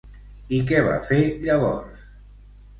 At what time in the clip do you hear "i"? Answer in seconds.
0.57-0.61